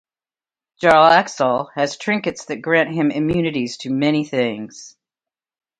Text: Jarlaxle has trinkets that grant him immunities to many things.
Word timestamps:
Jarlaxle 0.81 1.67
has 1.75 1.95
trinkets 1.95 2.45
that 2.45 2.63
grant 2.63 2.89
him 2.91 3.11
immunities 3.11 3.77
to 3.81 3.91
many 3.91 4.25
things. 4.25 4.97